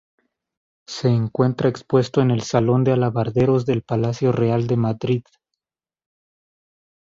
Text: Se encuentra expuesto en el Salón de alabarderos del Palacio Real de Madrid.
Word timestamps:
Se 0.87 1.09
encuentra 1.09 1.69
expuesto 1.69 2.21
en 2.21 2.31
el 2.31 2.41
Salón 2.41 2.83
de 2.83 2.93
alabarderos 2.93 3.67
del 3.67 3.83
Palacio 3.83 4.31
Real 4.31 4.65
de 4.65 4.75
Madrid. 4.77 5.23